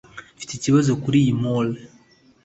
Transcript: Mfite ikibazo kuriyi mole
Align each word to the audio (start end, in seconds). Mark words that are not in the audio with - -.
Mfite 0.35 0.51
ikibazo 0.55 0.91
kuriyi 1.03 1.31
mole 1.41 1.79